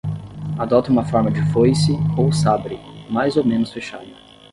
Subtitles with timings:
[0.57, 4.09] Adota uma forma de foice ou sabre, mais ou menos fechada.